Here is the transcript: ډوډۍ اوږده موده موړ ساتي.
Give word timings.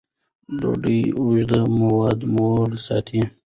ډوډۍ 0.59 1.01
اوږده 1.19 1.61
موده 1.77 2.25
موړ 2.35 2.67
ساتي. 2.85 3.21